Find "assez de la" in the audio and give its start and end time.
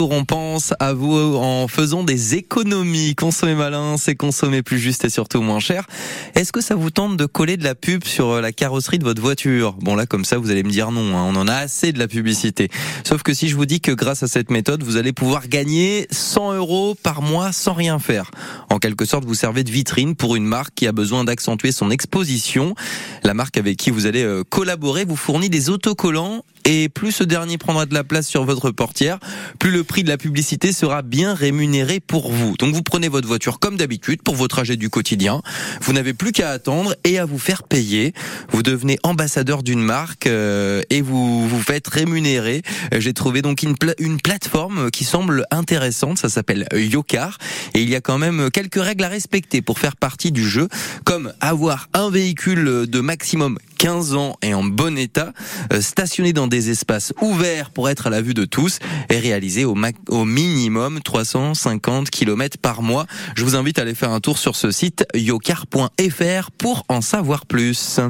11.54-12.06